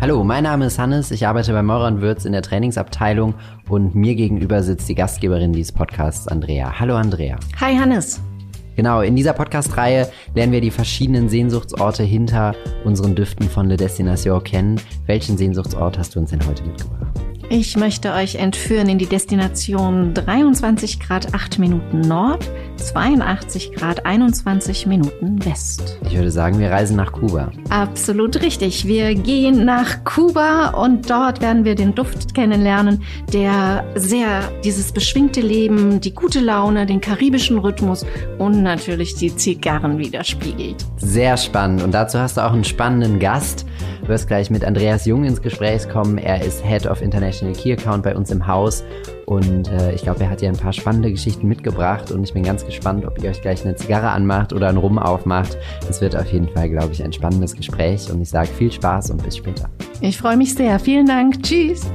[0.00, 3.34] Hallo, mein Name ist Hannes, ich arbeite bei Meurer Würz in der Trainingsabteilung
[3.68, 6.80] und mir gegenüber sitzt die Gastgeberin dieses Podcasts, Andrea.
[6.80, 7.38] Hallo Andrea.
[7.60, 8.18] Hi Hannes.
[8.76, 14.42] Genau, in dieser Podcast-Reihe lernen wir die verschiedenen Sehnsuchtsorte hinter unseren Düften von Le Destination
[14.42, 14.80] kennen.
[15.04, 17.20] Welchen Sehnsuchtsort hast du uns denn heute mitgebracht?
[17.50, 22.48] Ich möchte euch entführen in die Destination 23 Grad 8 Minuten Nord,
[22.80, 25.98] 82 Grad 21 Minuten West.
[26.06, 27.52] Ich würde sagen, wir reisen nach Kuba.
[27.68, 28.86] Absolut richtig.
[28.86, 33.02] Wir gehen nach Kuba und dort werden wir den Duft kennenlernen,
[33.32, 38.04] der sehr dieses beschwingte Leben, die gute Laune, den karibischen Rhythmus
[38.38, 40.86] und natürlich die Zigarren widerspiegelt.
[40.96, 41.82] Sehr spannend.
[41.82, 43.66] Und dazu hast du auch einen spannenden Gast.
[44.02, 46.18] Du wirst gleich mit Andreas Jung ins Gespräch kommen.
[46.18, 48.82] Er ist Head of International Key Account bei uns im Haus.
[49.30, 52.10] Und äh, ich glaube, er hat dir ein paar spannende Geschichten mitgebracht.
[52.10, 54.98] Und ich bin ganz gespannt, ob ihr euch gleich eine Zigarre anmacht oder einen Rum
[54.98, 55.56] aufmacht.
[55.88, 58.10] Es wird auf jeden Fall, glaube ich, ein spannendes Gespräch.
[58.10, 59.70] Und ich sage viel Spaß und bis später.
[60.00, 60.80] Ich freue mich sehr.
[60.80, 61.40] Vielen Dank.
[61.44, 61.88] Tschüss.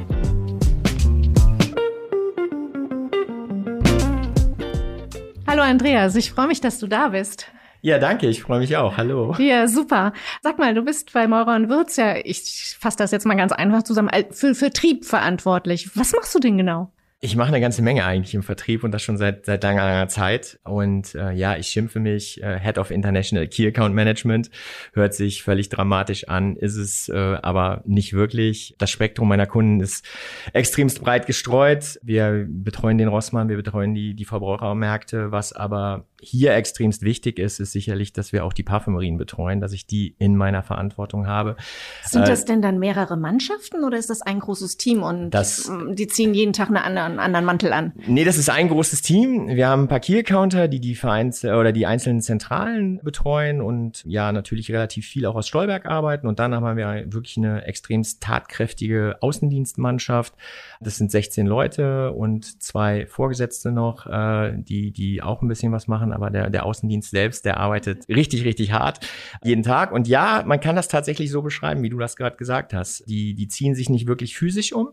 [5.45, 7.47] Hallo Andreas, ich freue mich, dass du da bist.
[7.81, 8.95] Ja, danke, ich freue mich auch.
[8.95, 9.35] Hallo.
[9.39, 10.13] Ja, super.
[10.41, 13.51] Sag mal, du bist bei Maurer und Würz ja, ich fasse das jetzt mal ganz
[13.51, 15.89] einfach zusammen, für Vertrieb verantwortlich.
[15.95, 16.93] Was machst du denn genau?
[17.25, 20.07] Ich mache eine ganze Menge eigentlich im Vertrieb und das schon seit seit langer, langer
[20.09, 20.59] Zeit.
[20.63, 24.51] Und äh, ja, ich schimpfe mich äh, Head of International Key Account Management.
[24.93, 28.75] Hört sich völlig dramatisch an, ist es äh, aber nicht wirklich.
[28.77, 30.05] Das Spektrum meiner Kunden ist
[30.53, 31.99] extremst breit gestreut.
[32.03, 35.31] Wir betreuen den Rossmann, wir betreuen die die Verbrauchermärkte.
[35.31, 39.73] Was aber hier extremst wichtig ist, ist sicherlich, dass wir auch die Parfümerien betreuen, dass
[39.73, 41.55] ich die in meiner Verantwortung habe.
[42.03, 45.71] Sind äh, das denn dann mehrere Mannschaften oder ist das ein großes Team und das,
[45.89, 47.94] die ziehen jeden Tag eine andere einen anderen Mantel an?
[48.08, 49.47] Nee, das ist ein großes Team.
[49.47, 54.31] Wir haben ein paar Key-Accounter, die die Vereins oder die einzelnen Zentralen betreuen und ja,
[54.31, 56.27] natürlich relativ viel auch aus Stolberg arbeiten.
[56.27, 60.33] Und dann haben wir wirklich eine extremst tatkräftige Außendienstmannschaft.
[60.81, 65.88] Das sind 16 Leute und zwei Vorgesetzte noch, äh, die, die auch ein bisschen was
[65.88, 66.12] machen.
[66.12, 69.00] Aber der, der Außendienst selbst, der arbeitet richtig, richtig hart
[69.44, 69.91] jeden Tag.
[69.91, 73.07] Und ja, man kann das tatsächlich so beschreiben, wie du das gerade gesagt hast.
[73.07, 74.89] Die, die ziehen sich nicht wirklich physisch um.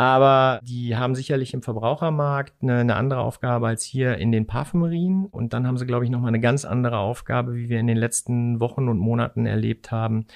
[0.00, 5.26] Aber die haben sicherlich im Verbrauchermarkt eine, eine, andere Aufgabe als hier in den Parfümerien.
[5.26, 7.96] Und dann haben sie, glaube ich, nochmal eine ganz andere Aufgabe, wie wir in den
[7.96, 10.26] letzten Wochen und Monaten erlebt haben,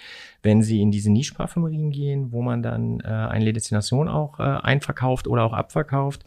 [0.43, 5.29] wenn sie in diese Niche-Parfümerien gehen, wo man dann äh, eine Destination auch äh, einverkauft
[5.29, 6.25] oder auch abverkauft.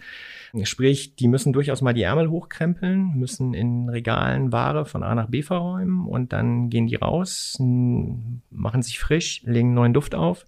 [0.63, 5.27] Sprich, die müssen durchaus mal die Ärmel hochkrempeln, müssen in Regalen Ware von A nach
[5.27, 10.45] B verräumen und dann gehen die raus, machen sich frisch, legen neuen Duft auf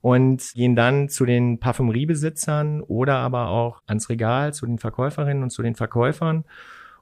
[0.00, 5.50] und gehen dann zu den Parfümeriebesitzern oder aber auch ans Regal zu den Verkäuferinnen und
[5.50, 6.44] zu den Verkäufern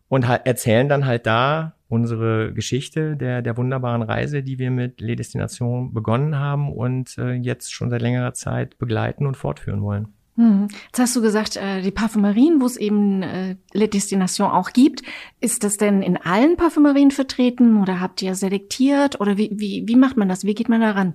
[0.09, 5.17] und erzählen dann halt da unsere Geschichte der, der wunderbaren Reise, die wir mit Les
[5.17, 10.09] Destination begonnen haben und äh, jetzt schon seit längerer Zeit begleiten und fortführen wollen.
[10.37, 10.69] Hm.
[10.87, 15.03] Jetzt hast du gesagt, äh, die Parfümerien, wo es eben äh, Les Destination auch gibt.
[15.41, 19.97] Ist das denn in allen Parfümerien vertreten oder habt ihr selektiert oder wie, wie, wie
[19.97, 20.45] macht man das?
[20.45, 21.15] Wie geht man daran?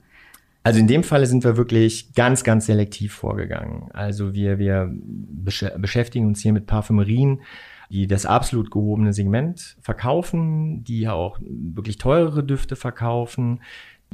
[0.63, 3.89] Also in dem Falle sind wir wirklich ganz, ganz selektiv vorgegangen.
[3.93, 7.41] Also wir, wir besch beschäftigen uns hier mit Parfümerien,
[7.89, 13.61] die das absolut gehobene Segment verkaufen, die auch wirklich teurere Düfte verkaufen,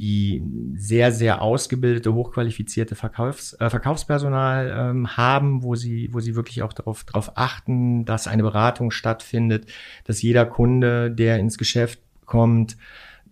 [0.00, 0.42] die
[0.74, 6.72] sehr, sehr ausgebildete, hochqualifizierte Verkaufs-, äh, Verkaufspersonal ähm, haben, wo sie, wo sie wirklich auch
[6.72, 9.70] darauf, darauf achten, dass eine Beratung stattfindet,
[10.04, 12.76] dass jeder Kunde, der ins Geschäft kommt,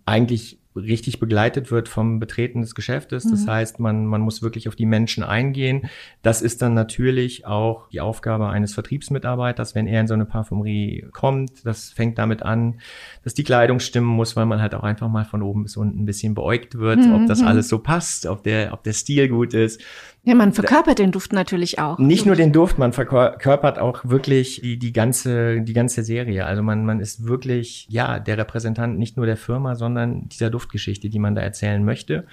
[0.07, 3.25] eigentlich richtig begleitet wird vom Betreten des Geschäftes.
[3.29, 3.51] Das mhm.
[3.51, 5.89] heißt, man, man muss wirklich auf die Menschen eingehen.
[6.23, 11.07] Das ist dann natürlich auch die Aufgabe eines Vertriebsmitarbeiters, wenn er in so eine Parfümerie
[11.13, 11.65] kommt.
[11.65, 12.81] Das fängt damit an,
[13.25, 16.03] dass die Kleidung stimmen muss, weil man halt auch einfach mal von oben bis unten
[16.03, 17.15] ein bisschen beäugt wird, mhm.
[17.15, 17.49] ob das mhm.
[17.49, 19.81] alles so passt, ob der, ob der Stil gut ist.
[20.27, 22.01] Ja, man verkörpert den Duft natürlich auch.
[22.01, 26.47] Nicht nur den Duft, man verkörpert auch wirklich die, die ganze, die ganze Serie.
[26.47, 31.09] Also man, man ist wirklich, ja, der Repräsentant nicht nur der Firma, sondern dieser Duftgeschichte,
[31.09, 32.27] die man da erzählen möchte.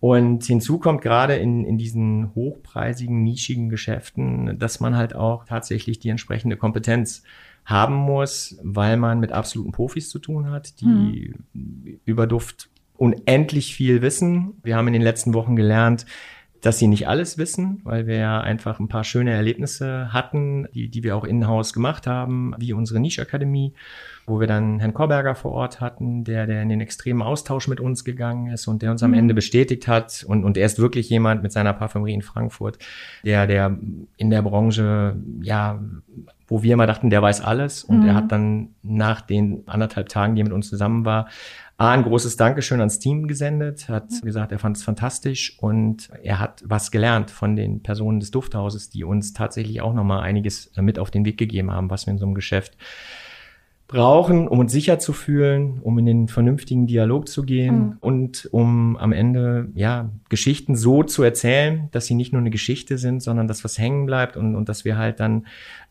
[0.00, 5.98] Und hinzu kommt gerade in, in diesen hochpreisigen, nischigen Geschäften, dass man halt auch tatsächlich
[5.98, 7.24] die entsprechende Kompetenz
[7.64, 12.00] haben muss, weil man mit absoluten Profis zu tun hat, die hm.
[12.04, 14.54] über Duft unendlich viel wissen.
[14.62, 16.06] Wir haben in den letzten Wochen gelernt,
[16.60, 20.88] dass sie nicht alles wissen, weil wir ja einfach ein paar schöne Erlebnisse hatten, die,
[20.88, 23.74] die wir auch in-house gemacht haben, wie unsere Niche-Akademie,
[24.26, 27.80] wo wir dann Herrn Korberger vor Ort hatten, der, der in den extremen Austausch mit
[27.80, 29.18] uns gegangen ist und der uns am mhm.
[29.18, 30.24] Ende bestätigt hat.
[30.26, 32.78] Und, und er ist wirklich jemand mit seiner Parfümerie in Frankfurt,
[33.24, 33.78] der, der
[34.16, 35.80] in der Branche, ja,
[36.48, 37.84] wo wir immer dachten, der weiß alles.
[37.84, 38.08] Und mhm.
[38.08, 41.28] er hat dann nach den anderthalb Tagen, die er mit uns zusammen war,
[41.80, 46.40] A, ein großes Dankeschön ans Team gesendet, hat gesagt, er fand es fantastisch und er
[46.40, 50.98] hat was gelernt von den Personen des Dufthauses, die uns tatsächlich auch nochmal einiges mit
[50.98, 52.76] auf den Weg gegeben haben, was wir in so einem Geschäft
[53.88, 57.96] brauchen, um uns sicher zu fühlen, um in den vernünftigen Dialog zu gehen mhm.
[58.00, 62.98] und um am Ende ja Geschichten so zu erzählen, dass sie nicht nur eine Geschichte
[62.98, 65.46] sind, sondern dass was hängen bleibt und, und dass wir halt dann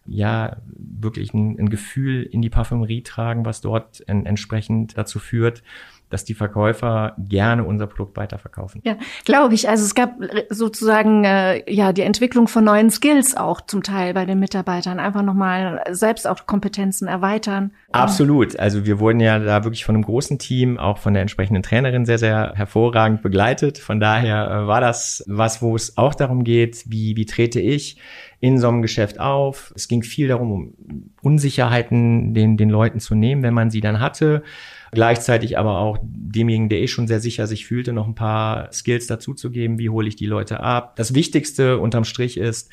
[0.06, 5.64] ja wirklich ein, ein Gefühl in die Parfümerie tragen, was dort en, entsprechend dazu führt,
[6.10, 8.82] dass die Verkäufer gerne unser Produkt weiterverkaufen.
[8.84, 8.96] Ja,
[9.26, 9.68] glaube ich.
[9.68, 10.16] Also es gab
[10.50, 15.00] sozusagen äh, ja die Entwicklung von neuen Skills auch zum Teil bei den Mitarbeitern.
[15.00, 17.72] Einfach nochmal selbst auch Kompetenzen erweitern.
[17.92, 18.58] Absolut.
[18.58, 22.06] Also wir wurden ja da wirklich von einem großen Team, auch von der entsprechenden Trainerin
[22.06, 23.78] sehr, sehr hervorragend begleitet.
[23.78, 27.98] Von daher äh, war das was, wo es auch darum geht, wie, wie trete ich
[28.40, 29.74] in so einem Geschäft auf.
[29.76, 30.74] Es ging viel darum, um
[31.22, 34.44] Unsicherheiten den, den Leuten zu nehmen, wenn man sie dann hatte
[34.92, 39.08] Gleichzeitig aber auch demjenigen, der eh schon sehr sicher sich fühlte, noch ein paar Skills
[39.08, 39.80] dazuzugeben.
[39.80, 40.96] Wie hole ich die Leute ab?
[40.96, 42.72] Das Wichtigste unterm Strich ist,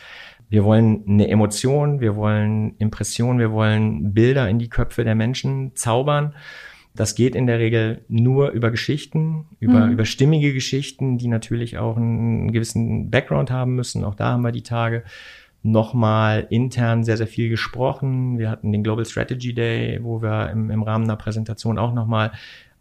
[0.48, 5.74] wir wollen eine Emotion, wir wollen Impressionen, wir wollen Bilder in die Köpfe der Menschen
[5.74, 6.34] zaubern.
[6.94, 9.92] Das geht in der Regel nur über Geschichten, über, mhm.
[9.92, 14.04] über stimmige Geschichten, die natürlich auch einen, einen gewissen Background haben müssen.
[14.04, 15.02] Auch da haben wir die Tage
[15.64, 18.38] nochmal intern sehr, sehr viel gesprochen.
[18.38, 22.32] Wir hatten den Global Strategy Day, wo wir im, im Rahmen einer Präsentation auch nochmal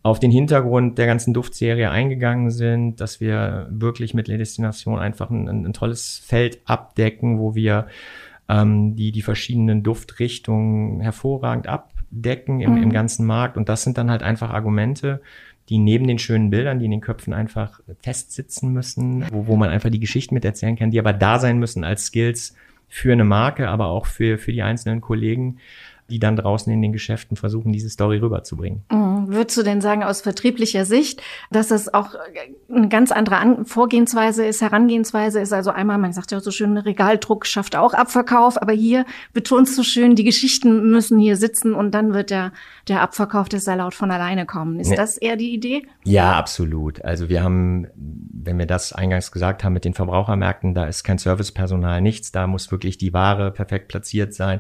[0.03, 5.29] auf den Hintergrund der ganzen Duftserie eingegangen sind, dass wir wirklich mit Le Destination einfach
[5.29, 7.87] ein, ein, ein tolles Feld abdecken, wo wir
[8.49, 12.83] ähm, die, die verschiedenen Duftrichtungen hervorragend abdecken im, mhm.
[12.83, 13.55] im ganzen Markt.
[13.55, 15.21] Und das sind dann halt einfach Argumente,
[15.69, 19.69] die neben den schönen Bildern, die in den Köpfen einfach festsitzen müssen, wo, wo man
[19.69, 22.57] einfach die Geschichten mit erzählen kann, die aber da sein müssen als Skills,
[22.93, 25.57] für eine Marke, aber auch für, für die einzelnen Kollegen,
[26.09, 28.83] die dann draußen in den Geschäften versuchen, diese Story rüberzubringen.
[28.91, 29.13] Mhm.
[29.27, 32.09] Würdest du denn sagen, aus vertrieblicher Sicht, dass es auch
[32.69, 35.53] eine ganz andere An Vorgehensweise ist, Herangehensweise ist?
[35.53, 39.83] Also einmal, man sagt ja so schön, Regaldruck schafft auch Abverkauf, aber hier betonst du
[39.83, 42.51] schön, die Geschichten müssen hier sitzen und dann wird der,
[42.87, 44.79] der Abverkauf des Sellout von alleine kommen.
[44.79, 44.97] Ist ja.
[44.97, 45.83] das eher die Idee?
[46.03, 47.03] Ja, absolut.
[47.03, 51.17] Also wir haben, wenn wir das eingangs gesagt haben mit den Verbrauchermärkten, da ist kein
[51.17, 54.59] Servicepersonal nichts, da muss wirklich die Ware perfekt platziert sein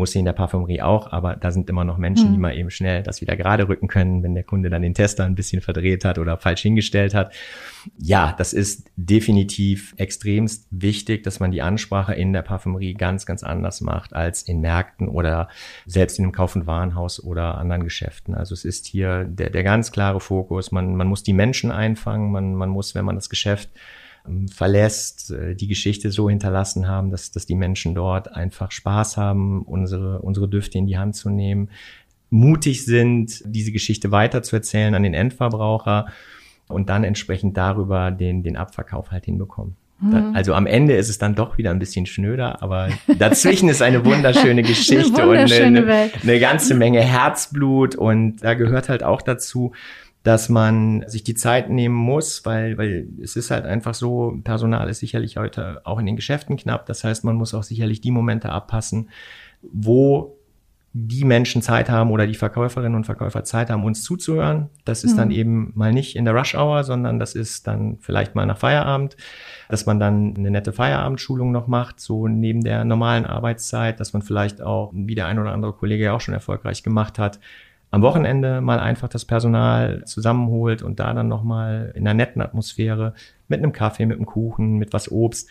[0.00, 2.32] muss sie in der Parfümerie auch, aber da sind immer noch Menschen, mhm.
[2.32, 5.24] die mal eben schnell das wieder gerade rücken können, wenn der Kunde dann den Tester
[5.24, 7.32] ein bisschen verdreht hat oder falsch hingestellt hat.
[7.98, 13.42] Ja, das ist definitiv extremst wichtig, dass man die Ansprache in der Parfümerie ganz, ganz
[13.42, 15.48] anders macht als in Märkten oder
[15.86, 18.34] selbst in einem Kauf- und Warenhaus oder anderen Geschäften.
[18.34, 20.72] Also es ist hier der, der ganz klare Fokus.
[20.72, 22.32] Man, man muss die Menschen einfangen.
[22.32, 23.70] Man, man muss, wenn man das Geschäft
[24.52, 29.62] verlässt, äh, die Geschichte so hinterlassen haben, dass, dass die Menschen dort einfach Spaß haben,
[29.62, 31.70] unsere, unsere Düfte in die Hand zu nehmen,
[32.30, 36.06] mutig sind, diese Geschichte weiterzuerzählen an den Endverbraucher
[36.68, 39.76] und dann entsprechend darüber den, den Abverkauf halt hinbekommen.
[40.00, 40.32] Mhm.
[40.34, 42.88] Also am Ende ist es dann doch wieder ein bisschen schnöder, aber
[43.18, 48.54] dazwischen ist eine wunderschöne Geschichte eine wunderschöne und eine, eine, ganze Menge Herzblut und da
[48.54, 49.72] gehört halt auch dazu,
[50.22, 54.88] dass man sich die Zeit nehmen muss, weil, weil es ist halt einfach so, Personal
[54.90, 56.86] ist sicherlich heute auch in den Geschäften knapp.
[56.86, 59.08] Das heißt, man muss auch sicherlich die Momente abpassen,
[59.62, 60.36] wo
[60.92, 64.70] die Menschen Zeit haben oder die Verkäuferinnen und Verkäufer Zeit haben, uns zuzuhören.
[64.84, 65.16] Das ist mhm.
[65.16, 68.58] dann eben mal nicht in der Rush Hour, sondern das ist dann vielleicht mal nach
[68.58, 69.16] Feierabend,
[69.68, 74.22] dass man dann eine nette Feierabendschulung noch macht, so neben der normalen Arbeitszeit, dass man
[74.22, 77.38] vielleicht auch, wie der ein oder andere Kollege ja auch schon erfolgreich gemacht hat,
[77.90, 83.14] am Wochenende mal einfach das Personal zusammenholt und da dann nochmal in einer netten Atmosphäre
[83.48, 85.48] mit einem Kaffee, mit einem Kuchen, mit was Obst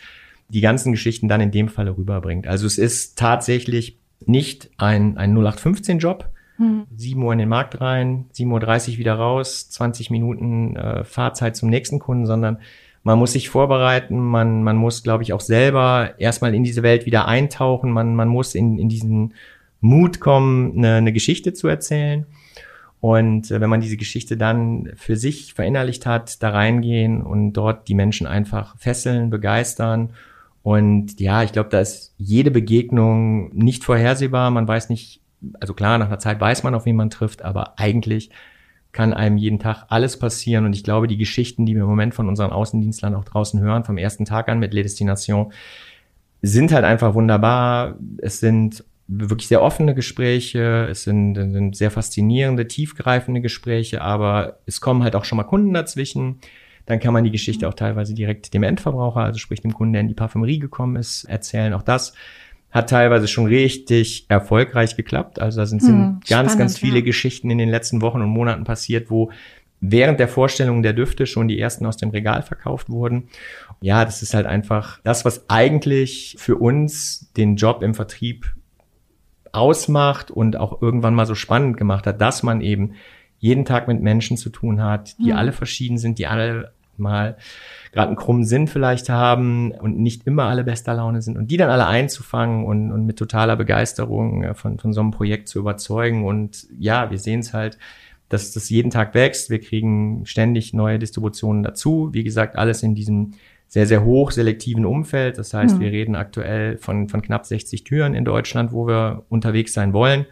[0.48, 2.46] die ganzen Geschichten dann in dem Falle rüberbringt.
[2.46, 6.86] Also es ist tatsächlich nicht ein, ein 0815-Job, hm.
[6.96, 11.70] 7 Uhr in den Markt rein, 7.30 Uhr wieder raus, 20 Minuten äh, Fahrzeit zum
[11.70, 12.58] nächsten Kunden, sondern
[13.02, 17.06] man muss sich vorbereiten, man, man muss, glaube ich, auch selber erstmal in diese Welt
[17.06, 19.32] wieder eintauchen, man, man muss in, in diesen
[19.80, 22.26] Mut kommen, eine, eine Geschichte zu erzählen.
[23.00, 27.88] Und äh, wenn man diese Geschichte dann für sich verinnerlicht hat, da reingehen und dort
[27.88, 30.10] die Menschen einfach fesseln, begeistern.
[30.62, 34.50] Und ja, ich glaube, da ist jede Begegnung nicht vorhersehbar.
[34.50, 35.22] Man weiß nicht,
[35.58, 38.30] also klar, nach einer Zeit weiß man, auf wen man trifft, aber eigentlich
[38.92, 40.66] kann einem jeden Tag alles passieren.
[40.66, 43.84] Und ich glaube, die Geschichten, die wir im Moment von unseren Außendienstlern auch draußen hören,
[43.84, 45.52] vom ersten Tag an mit Le Destination,
[46.42, 47.96] sind halt einfach wunderbar.
[48.18, 54.80] Es sind wirklich sehr offene Gespräche, es sind, sind sehr faszinierende, tiefgreifende Gespräche, aber es
[54.80, 56.38] kommen halt auch schon mal Kunden dazwischen.
[56.86, 60.02] Dann kann man die Geschichte auch teilweise direkt dem Endverbraucher, also sprich dem Kunden, der
[60.02, 61.74] in die Parfümerie gekommen ist, erzählen.
[61.74, 62.14] Auch das
[62.70, 65.40] hat teilweise schon richtig erfolgreich geklappt.
[65.40, 67.04] Also da sind, sind hm, ganz, ganz viele ja.
[67.04, 69.30] Geschichten in den letzten Wochen und Monaten passiert, wo
[69.80, 73.28] während der Vorstellung der Düfte schon die ersten aus dem Regal verkauft wurden.
[73.80, 78.54] Ja, das ist halt einfach das, was eigentlich für uns den Job im Vertrieb
[79.52, 82.94] ausmacht und auch irgendwann mal so spannend gemacht hat, dass man eben
[83.38, 85.38] jeden Tag mit Menschen zu tun hat, die mhm.
[85.38, 87.36] alle verschieden sind, die alle mal
[87.92, 91.56] gerade einen krummen Sinn vielleicht haben und nicht immer alle bester Laune sind und die
[91.56, 95.58] dann alle einzufangen und, und mit totaler Begeisterung äh, von, von so einem Projekt zu
[95.58, 96.24] überzeugen.
[96.24, 97.78] Und ja, wir sehen es halt,
[98.28, 99.50] dass das jeden Tag wächst.
[99.50, 102.10] Wir kriegen ständig neue Distributionen dazu.
[102.12, 103.32] Wie gesagt, alles in diesem
[103.70, 105.38] sehr, sehr hoch selektiven Umfeld.
[105.38, 105.80] Das heißt, mhm.
[105.80, 110.26] wir reden aktuell von, von knapp 60 Türen in Deutschland, wo wir unterwegs sein wollen.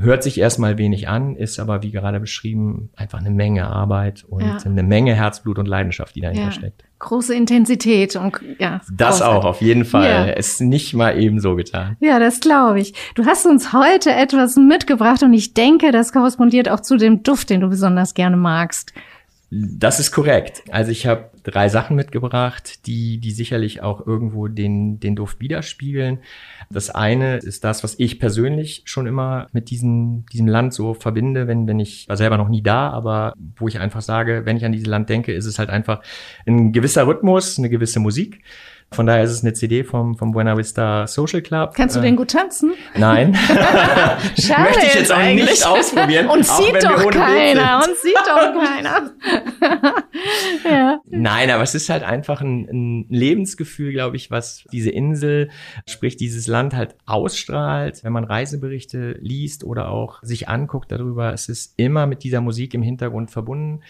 [0.00, 4.42] Hört sich erstmal wenig an, ist aber, wie gerade beschrieben, einfach eine Menge Arbeit und
[4.42, 4.58] ja.
[4.64, 6.50] eine Menge Herzblut und Leidenschaft, die dahinter ja.
[6.50, 6.84] steckt.
[6.98, 8.80] Große Intensität und ja.
[8.90, 9.22] Das großartig.
[9.22, 10.28] auch, auf jeden Fall.
[10.28, 10.32] Ja.
[10.32, 11.96] Ist nicht mal eben so getan.
[12.00, 12.94] Ja, das glaube ich.
[13.14, 17.50] Du hast uns heute etwas mitgebracht und ich denke, das korrespondiert auch zu dem Duft,
[17.50, 18.94] den du besonders gerne magst.
[19.56, 20.64] Das ist korrekt.
[20.72, 26.18] Also ich habe drei Sachen mitgebracht, die, die sicherlich auch irgendwo den, den Duft widerspiegeln.
[26.70, 31.46] Das eine ist das, was ich persönlich schon immer mit diesem, diesem Land so verbinde,
[31.46, 34.64] wenn, wenn ich war selber noch nie da, aber wo ich einfach sage, wenn ich
[34.64, 36.02] an dieses Land denke, ist es halt einfach
[36.46, 38.42] ein gewisser Rhythmus, eine gewisse Musik.
[38.92, 41.74] Von daher ist es eine CD vom, vom Buena Vista Social Club.
[41.74, 42.74] Kannst du den gut tanzen?
[42.96, 43.34] Nein.
[43.34, 45.50] Schade Möchte ich jetzt auch eigentlich.
[45.50, 46.28] nicht ausprobieren.
[46.28, 47.82] Und sieht doch keiner.
[47.84, 49.10] Und sieht doch keiner.
[50.64, 51.00] ja.
[51.06, 55.50] Nein, aber es ist halt einfach ein, ein Lebensgefühl, glaube ich, was diese Insel,
[55.88, 58.04] sprich dieses Land halt ausstrahlt.
[58.04, 62.74] Wenn man Reiseberichte liest oder auch sich anguckt darüber, es ist immer mit dieser Musik
[62.74, 63.82] im Hintergrund verbunden.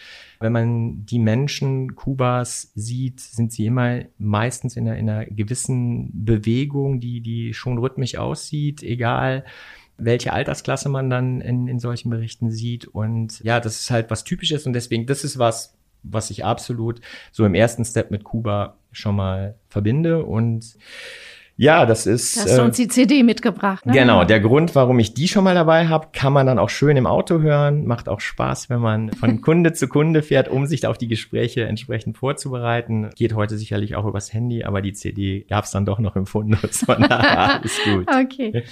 [0.45, 6.11] Wenn man die Menschen Kubas sieht, sind sie immer meistens in einer, in einer gewissen
[6.13, 9.47] Bewegung, die, die schon rhythmisch aussieht, egal
[9.97, 12.87] welche Altersklasse man dann in, in solchen Berichten sieht.
[12.87, 17.01] Und ja, das ist halt was Typisches und deswegen, das ist was, was ich absolut
[17.33, 20.77] so im ersten Step mit Kuba schon mal verbinde und
[21.57, 22.37] ja, das ist.
[22.37, 23.87] Das hast du uns die CD mitgebracht.
[23.87, 23.93] Ne?
[23.93, 26.97] Genau, der Grund, warum ich die schon mal dabei habe, kann man dann auch schön
[26.97, 27.87] im Auto hören.
[27.87, 31.65] Macht auch Spaß, wenn man von Kunde zu Kunde fährt, um sich auf die Gespräche
[31.65, 33.11] entsprechend vorzubereiten.
[33.17, 36.27] Geht heute sicherlich auch übers Handy, aber die CD gab es dann doch noch im
[36.27, 36.79] Fundus.
[36.85, 38.09] Von daher alles gut.
[38.09, 38.65] Okay.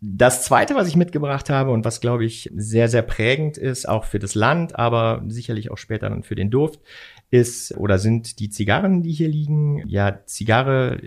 [0.00, 4.04] Das zweite, was ich mitgebracht habe und was, glaube ich, sehr, sehr prägend ist, auch
[4.04, 6.80] für das Land, aber sicherlich auch später dann für den Duft,
[7.30, 9.82] ist oder sind die Zigarren, die hier liegen.
[9.88, 11.00] Ja, Zigarre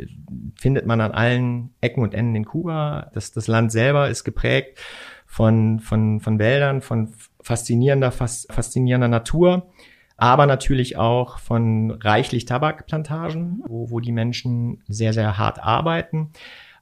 [0.60, 3.10] findet man an allen Ecken und Enden in Kuba.
[3.14, 4.78] Das, das Land selber ist geprägt
[5.26, 9.72] von, von, von Wäldern, von faszinierender, fas, faszinierender Natur,
[10.18, 16.32] aber natürlich auch von reichlich Tabakplantagen, wo, wo die Menschen sehr, sehr hart arbeiten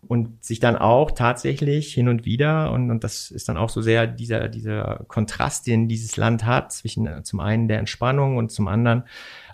[0.08, 3.82] und sich dann auch tatsächlich hin und wieder, und, und das ist dann auch so
[3.82, 8.52] sehr dieser, dieser Kontrast, den dieses Land hat, zwischen äh, zum einen der Entspannung und
[8.52, 9.04] zum anderen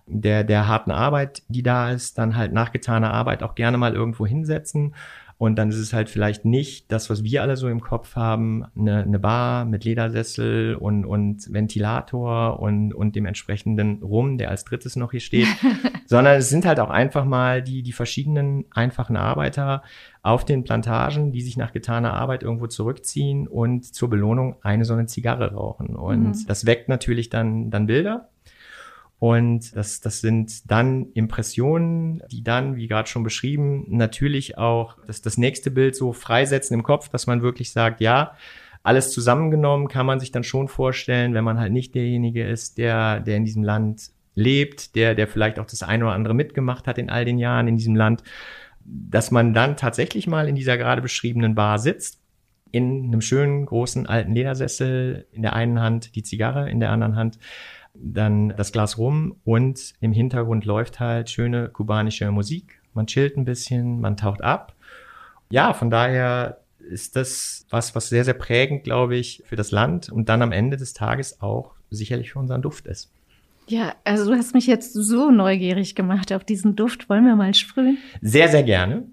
[0.08, 4.26] der, der harten Arbeit, die da ist, dann halt nachgetaner Arbeit auch gerne mal irgendwo
[4.26, 4.94] hinsetzen
[5.38, 8.64] und dann ist es halt vielleicht nicht das, was wir alle so im Kopf haben,
[8.78, 14.64] eine, eine Bar mit Ledersessel und, und Ventilator und, und dem entsprechenden Rum, der als
[14.64, 15.48] drittes noch hier steht,
[16.06, 19.84] sondern es sind halt auch einfach mal die, die verschiedenen einfachen Arbeiter
[20.24, 24.94] auf den Plantagen, die sich nach getaner Arbeit irgendwo zurückziehen und zur Belohnung eine so
[24.94, 25.98] eine Zigarre rauchen.
[25.98, 26.46] Und mhm.
[26.48, 28.30] das weckt natürlich dann, dann Bilder
[29.20, 35.22] und das, das sind dann Impressionen, die dann, wie gerade schon beschrieben, natürlich auch das,
[35.22, 38.36] das nächste Bild so freisetzen im Kopf, dass man wirklich sagt, ja,
[38.84, 43.20] alles zusammengenommen kann man sich dann schon vorstellen, wenn man halt nicht derjenige ist, der,
[43.20, 46.98] der in diesem Land lebt, der, der vielleicht auch das eine oder andere mitgemacht hat
[46.98, 48.22] in all den Jahren in diesem Land,
[48.84, 52.20] dass man dann tatsächlich mal in dieser gerade beschriebenen Bar sitzt,
[52.72, 57.16] in einem schönen großen alten Ledersessel, in der einen Hand die Zigarre, in der anderen
[57.16, 57.40] Hand
[57.98, 62.82] dann das Glas rum und im Hintergrund läuft halt schöne kubanische Musik.
[62.94, 64.74] Man chillt ein bisschen, man taucht ab.
[65.50, 70.10] Ja, von daher ist das was, was sehr, sehr prägend, glaube ich, für das Land
[70.10, 73.12] und dann am Ende des Tages auch sicherlich für unseren Duft ist.
[73.68, 77.10] Ja, also du hast mich jetzt so neugierig gemacht auf diesen Duft.
[77.10, 77.98] Wollen wir mal sprühen?
[78.22, 79.08] Sehr, sehr gerne.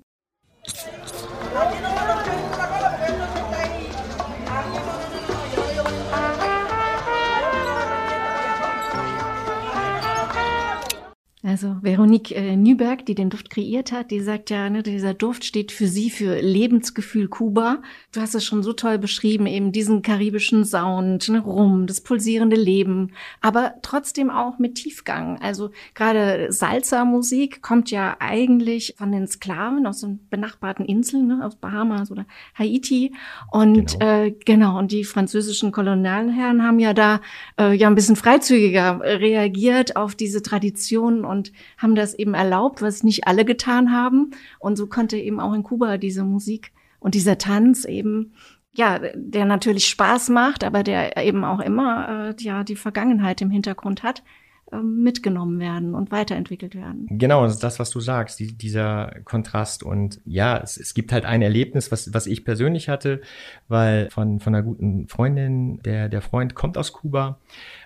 [11.45, 15.45] Also Veronique äh, Nüberg, die den Duft kreiert hat, die sagt ja, ne, dieser Duft
[15.45, 17.83] steht für sie für Lebensgefühl Kuba.
[18.13, 22.55] Du hast es schon so toll beschrieben, eben diesen karibischen Sound, ne, Rum, das pulsierende
[22.55, 25.41] Leben, aber trotzdem auch mit Tiefgang.
[25.43, 31.57] Also gerade Salsa-Musik kommt ja eigentlich von den Sklaven aus den benachbarten Inseln, ne, aus
[31.57, 32.25] Bahamas oder
[32.57, 33.17] Haiti.
[33.51, 37.21] Und genau, äh, genau und die französischen Kolonialherren haben ja da
[37.59, 43.03] äh, ja ein bisschen freizügiger reagiert auf diese Tradition und haben das eben erlaubt, was
[43.03, 44.31] nicht alle getan haben.
[44.61, 46.71] Und so konnte eben auch in Kuba diese Musik
[47.01, 48.35] und dieser Tanz eben
[48.75, 53.51] ja, der natürlich Spaß macht, aber der eben auch immer äh, ja die Vergangenheit im
[53.51, 54.23] Hintergrund hat,
[54.81, 57.07] mitgenommen werden und weiterentwickelt werden.
[57.11, 59.83] Genau, das ist das, was du sagst, die, dieser Kontrast.
[59.83, 63.21] Und ja, es, es gibt halt ein Erlebnis, was, was ich persönlich hatte,
[63.69, 67.39] weil von, von einer guten Freundin, der, der Freund kommt aus Kuba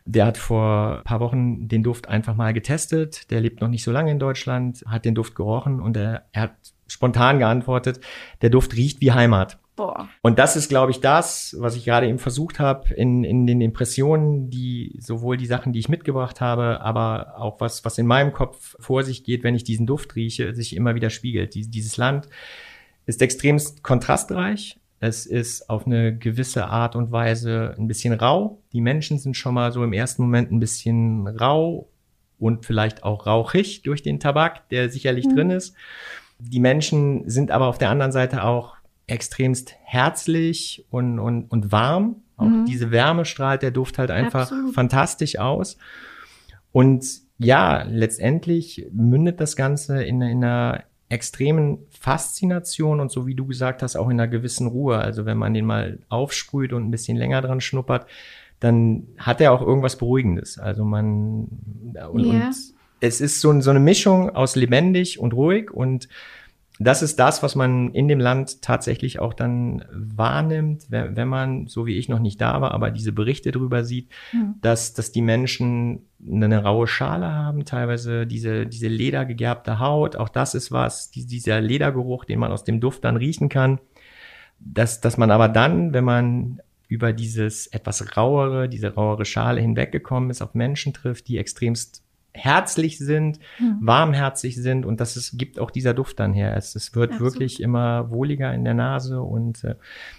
[0.06, 3.30] der hat vor paar Wochen den Duft einfach mal getestet.
[3.30, 6.42] Der lebt noch nicht so lange in Deutschland, hat den Duft gerochen und er, er
[6.42, 6.54] hat
[6.86, 8.00] spontan geantwortet,
[8.40, 9.58] der Duft riecht wie Heimat.
[9.76, 10.08] Boah.
[10.22, 13.60] Und das ist, glaube ich, das, was ich gerade eben versucht habe, in, in den
[13.60, 18.32] Impressionen, die sowohl die Sachen, die ich mitgebracht habe, aber auch was, was in meinem
[18.32, 21.54] Kopf vor sich geht, wenn ich diesen Duft rieche, sich immer wieder spiegelt.
[21.54, 22.26] Die, dieses Land
[23.04, 24.80] ist extremst kontrastreich.
[24.98, 28.62] Es ist auf eine gewisse Art und Weise ein bisschen rau.
[28.72, 31.86] Die Menschen sind schon mal so im ersten Moment ein bisschen rau
[32.38, 35.36] und vielleicht auch rauchig durch den Tabak, der sicherlich mhm.
[35.36, 35.74] drin ist.
[36.38, 38.75] Die Menschen sind aber auf der anderen Seite auch
[39.06, 42.16] extremst herzlich und, und, und warm.
[42.36, 42.64] Auch mhm.
[42.66, 44.74] diese Wärme strahlt der Duft halt einfach Absolut.
[44.74, 45.78] fantastisch aus.
[46.72, 47.06] Und
[47.38, 53.82] ja, letztendlich mündet das Ganze in, in einer extremen Faszination und so wie du gesagt
[53.82, 54.98] hast, auch in einer gewissen Ruhe.
[54.98, 58.06] Also wenn man den mal aufsprüht und ein bisschen länger dran schnuppert,
[58.58, 60.58] dann hat er auch irgendwas Beruhigendes.
[60.58, 61.48] Also man
[62.10, 62.46] und, yeah.
[62.46, 62.54] und
[63.00, 66.08] es ist so, so eine Mischung aus lebendig und ruhig und
[66.78, 71.66] das ist das, was man in dem Land tatsächlich auch dann wahrnimmt, wenn, wenn man,
[71.68, 74.56] so wie ich noch nicht da war, aber diese Berichte drüber sieht, mhm.
[74.60, 80.54] dass, dass die Menschen eine raue Schale haben, teilweise diese, diese ledergegerbte Haut, auch das
[80.54, 83.80] ist was, die, dieser Ledergeruch, den man aus dem Duft dann riechen kann,
[84.58, 90.30] dass, dass man aber dann, wenn man über dieses etwas rauere, diese rauere Schale hinweggekommen
[90.30, 92.02] ist, auf Menschen trifft, die extremst
[92.36, 93.78] herzlich sind, mhm.
[93.80, 96.56] warmherzig sind und das ist, gibt auch dieser Duft dann her.
[96.56, 97.64] Es, es wird ja, wirklich super.
[97.64, 99.76] immer wohliger in der Nase und äh,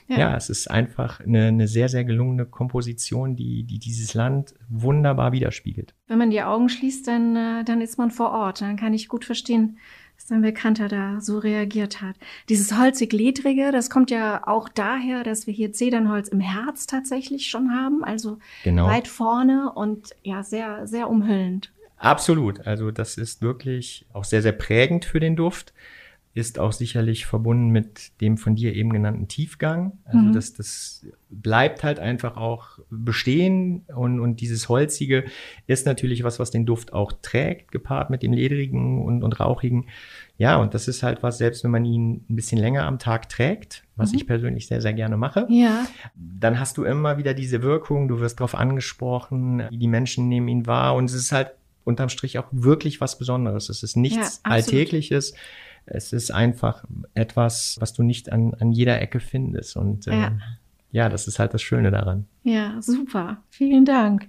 [0.08, 0.18] ja.
[0.18, 0.36] ja.
[0.36, 5.94] es ist einfach eine, eine sehr, sehr gelungene Komposition, die, die dieses Land wunderbar widerspiegelt.
[6.08, 8.62] Wenn man die Augen schließt, dann, äh, dann ist man vor Ort.
[8.62, 9.78] Dann kann ich gut verstehen,
[10.18, 12.16] dass dein Bekannter da so reagiert hat.
[12.50, 17.72] Dieses holzig-ledrige, das kommt ja auch daher, dass wir hier Zedernholz im Herz tatsächlich schon
[17.72, 18.88] haben, also genau.
[18.88, 21.72] weit vorne und ja, sehr, sehr umhüllend.
[21.98, 22.66] Absolut.
[22.66, 25.74] Also das ist wirklich auch sehr, sehr prägend für den Duft.
[26.34, 29.98] Ist auch sicherlich verbunden mit dem von dir eben genannten Tiefgang.
[30.06, 30.34] Also mhm.
[30.34, 35.26] das, das bleibt halt einfach auch bestehen und, und dieses Holzige
[35.66, 39.88] ist natürlich was, was den Duft auch trägt, gepaart mit dem Ledrigen und, und Rauchigen.
[40.38, 43.30] Ja, und das ist halt was, selbst wenn man ihn ein bisschen länger am Tag
[43.30, 44.18] trägt, was mhm.
[44.20, 45.88] ich persönlich sehr, sehr gerne mache, ja.
[46.14, 50.68] dann hast du immer wieder diese Wirkung, du wirst darauf angesprochen, die Menschen nehmen ihn
[50.68, 51.57] wahr und es ist halt
[51.88, 53.70] unterm Strich auch wirklich was Besonderes.
[53.70, 55.34] Es ist nichts ja, Alltägliches.
[55.86, 59.78] Es ist einfach etwas, was du nicht an, an jeder Ecke findest.
[59.78, 60.38] Und äh, ja.
[60.92, 62.26] ja, das ist halt das Schöne daran.
[62.44, 63.42] Ja, super.
[63.50, 64.28] Vielen Dank.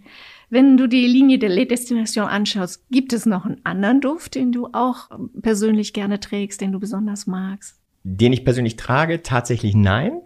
[0.50, 4.68] Wenn du die Linie der Destination anschaust, gibt es noch einen anderen Duft, den du
[4.72, 5.10] auch
[5.42, 7.78] persönlich gerne trägst, den du besonders magst?
[8.04, 10.22] Den ich persönlich trage, tatsächlich nein.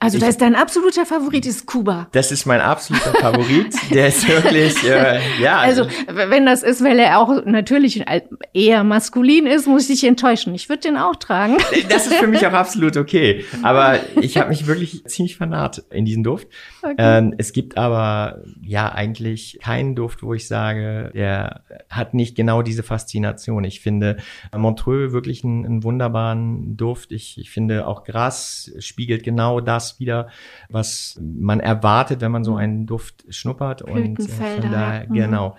[0.00, 2.08] Also, da ist dein absoluter Favorit ist Kuba.
[2.12, 3.74] Das ist mein absoluter Favorit.
[3.90, 5.58] Der ist wirklich, äh, ja.
[5.58, 8.04] Also, wenn das ist, weil er auch natürlich
[8.52, 10.54] eher maskulin ist, muss ich dich enttäuschen.
[10.54, 11.56] Ich würde den auch tragen.
[11.88, 13.44] Das ist für mich auch absolut okay.
[13.62, 16.48] Aber ich habe mich wirklich ziemlich vernarrt in diesen Duft.
[16.82, 16.94] Okay.
[16.98, 22.62] Ähm, es gibt aber ja eigentlich keinen Duft, wo ich sage, der hat nicht genau
[22.62, 23.64] diese Faszination.
[23.64, 24.18] Ich finde
[24.54, 27.12] Montreux wirklich einen, einen wunderbaren Duft.
[27.12, 30.28] Ich, ich finde auch Gras spiegelt genau das wieder,
[30.68, 33.82] was man erwartet, wenn man so einen Duft schnuppert.
[33.82, 35.14] Und äh, von daher, mhm.
[35.14, 35.56] genau.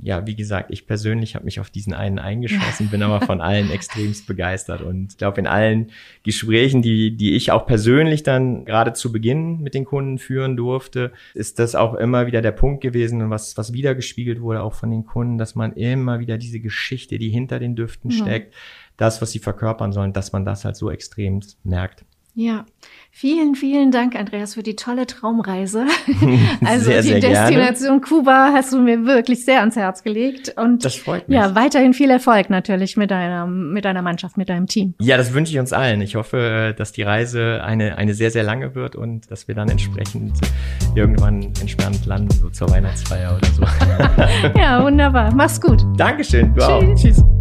[0.00, 3.70] Ja, wie gesagt, ich persönlich habe mich auf diesen einen eingeschossen, bin aber von allen
[3.72, 4.80] extremst begeistert.
[4.80, 5.90] Und ich glaube, in allen
[6.22, 11.12] Gesprächen, die, die ich auch persönlich dann gerade zu Beginn mit den Kunden führen durfte,
[11.34, 15.04] ist das auch immer wieder der Punkt gewesen, was, was wiedergespiegelt wurde, auch von den
[15.04, 18.14] Kunden, dass man immer wieder diese Geschichte, die hinter den Düften mhm.
[18.14, 18.54] steckt,
[18.98, 22.04] das, was sie verkörpern sollen, dass man das halt so extrem merkt.
[22.40, 22.66] Ja,
[23.10, 25.86] vielen, vielen Dank, Andreas, für die tolle Traumreise.
[26.64, 27.56] Also Sehr, die sehr gerne.
[27.56, 30.54] Destination Kuba hast du mir wirklich sehr ans Herz gelegt.
[30.56, 31.36] Und Das freut mich.
[31.36, 34.94] ja, weiterhin viel Erfolg natürlich mit deiner, mit deiner Mannschaft, mit deinem Team.
[35.00, 36.00] Ja, das wünsche ich uns allen.
[36.00, 39.68] Ich hoffe, dass die Reise eine, eine sehr, sehr lange wird und dass wir dann
[39.68, 40.34] entsprechend
[40.94, 43.64] irgendwann entspannt landen, so zur Weihnachtsfeier oder so.
[44.58, 45.34] Ja, wunderbar.
[45.34, 45.82] Mach's gut.
[45.96, 46.54] Dankeschön.
[46.54, 46.68] Du Tschüss.
[46.68, 46.94] auch.
[46.94, 47.37] Tschüss.